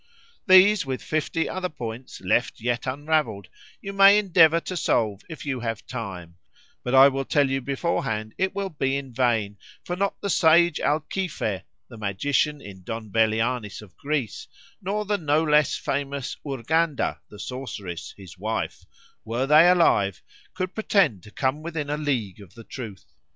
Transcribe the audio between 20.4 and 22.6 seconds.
could pretend to come within a league of